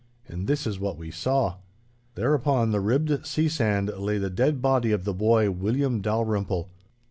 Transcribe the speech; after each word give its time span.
And 0.27 0.47
this 0.47 0.65
is 0.65 0.79
what 0.79 0.97
we 0.97 1.11
saw. 1.11 1.57
There 2.15 2.33
upon 2.33 2.71
the 2.71 2.79
ribbed 2.79 3.23
sea 3.27 3.47
sand 3.47 3.91
lay 3.95 4.17
the 4.17 4.31
dead 4.31 4.59
body 4.59 4.91
of 4.91 5.03
the 5.03 5.13
boy 5.13 5.51
William 5.51 6.01
Dalrymple. 6.01 6.71